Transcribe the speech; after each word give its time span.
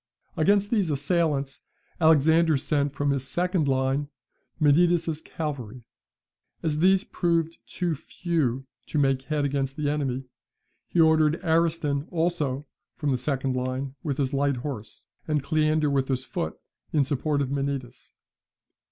Against 0.35 0.71
these 0.71 0.89
assailants 0.89 1.61
Alexander 1.99 2.57
sent 2.57 2.91
from 2.95 3.11
his 3.11 3.27
second 3.27 3.67
line 3.67 4.09
Menidas's 4.59 5.21
cavalry. 5.21 5.83
As 6.63 6.79
these 6.79 7.03
proved 7.03 7.59
too 7.67 7.93
few 7.93 8.65
to 8.87 8.97
make 8.97 9.21
head 9.25 9.45
against 9.45 9.77
the 9.77 9.91
enemy, 9.91 10.23
he 10.87 10.99
ordered 10.99 11.39
Ariston 11.45 12.07
also 12.09 12.65
from 12.95 13.11
the 13.11 13.17
second 13.19 13.55
line 13.55 13.93
with 14.01 14.17
his 14.17 14.33
light 14.33 14.55
horse, 14.57 15.05
and 15.27 15.43
Cleander 15.43 15.91
with 15.91 16.07
his 16.07 16.23
foot, 16.25 16.57
in 16.91 17.03
support 17.03 17.39
of 17.39 17.51
Menidas. 17.51 18.13